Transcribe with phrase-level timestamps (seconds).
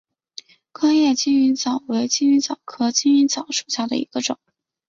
[0.71, 4.39] 宽叶金鱼藻为金鱼藻科金鱼藻属下的一个种。